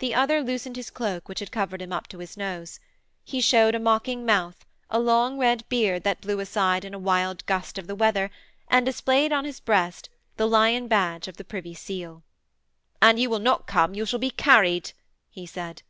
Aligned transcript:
The 0.00 0.14
other 0.14 0.42
loosened 0.42 0.76
his 0.76 0.90
cloak 0.90 1.30
which 1.30 1.40
had 1.40 1.50
covered 1.50 1.80
him 1.80 1.90
up 1.90 2.08
to 2.08 2.18
the 2.18 2.34
nose. 2.36 2.78
He 3.24 3.40
showed 3.40 3.74
a 3.74 3.78
mocking 3.78 4.26
mouth, 4.26 4.66
a 4.90 4.98
long 5.00 5.38
red 5.38 5.66
beard 5.70 6.02
that 6.02 6.20
blew 6.20 6.40
aside 6.40 6.84
in 6.84 6.92
a 6.92 6.98
wild 6.98 7.42
gust 7.46 7.78
of 7.78 7.86
the 7.86 7.94
weather, 7.94 8.30
and 8.68 8.84
displayed 8.84 9.32
on 9.32 9.46
his 9.46 9.60
breast 9.60 10.10
the 10.36 10.46
lion 10.46 10.88
badge 10.88 11.26
of 11.26 11.38
the 11.38 11.42
Lord 11.44 11.48
Privy 11.48 11.72
Seal. 11.72 12.22
'An 13.00 13.16
you 13.16 13.30
will 13.30 13.38
not 13.38 13.66
come 13.66 13.94
you 13.94 14.04
shall 14.04 14.18
be 14.18 14.28
carried!' 14.30 14.92
he 15.30 15.46
said. 15.46 15.80